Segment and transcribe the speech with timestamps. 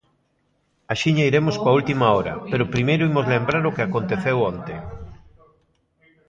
[0.93, 4.75] Axiña iremos coa última hora, pero primeiro imos lembrar o que aconteceu onte.